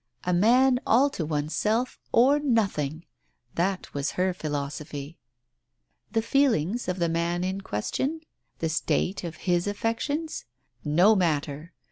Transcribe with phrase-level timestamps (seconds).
[0.23, 3.05] A man all to oneself or nothing!
[3.53, 5.19] That was her philosophy.
[6.11, 8.21] The feelings of the man in question?
[8.57, 10.45] The state of his affections?
[10.83, 11.73] No matter!